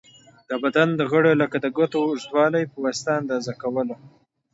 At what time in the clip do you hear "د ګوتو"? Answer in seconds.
1.61-1.97